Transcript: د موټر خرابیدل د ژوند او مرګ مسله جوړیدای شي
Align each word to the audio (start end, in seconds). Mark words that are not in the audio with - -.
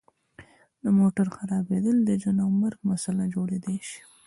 د 0.83 0.85
موټر 0.99 1.27
خرابیدل 1.35 1.97
د 2.03 2.09
ژوند 2.21 2.39
او 2.45 2.49
مرګ 2.61 2.79
مسله 2.91 3.23
جوړیدای 3.33 3.77
شي 3.89 3.99